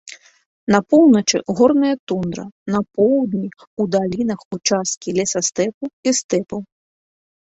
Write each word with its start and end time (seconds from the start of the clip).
На 0.75 0.77
поўначы 0.91 1.37
горная 1.57 1.91
тундра, 2.11 2.45
на 2.75 2.81
поўдні 2.99 3.49
ў 3.49 3.85
далінах 3.97 4.39
участкі 4.57 5.09
лесастэпу 5.19 5.83
і 5.91 6.09
стэпаў. 6.21 6.59